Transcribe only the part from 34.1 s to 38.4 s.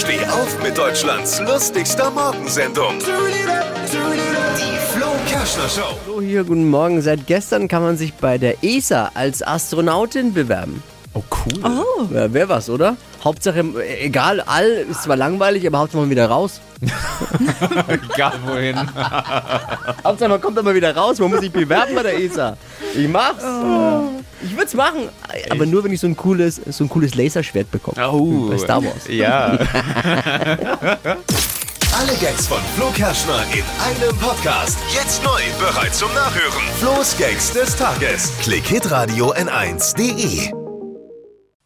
Podcast. Jetzt neu, bereit zum Nachhören. Flo's Gags des Tages.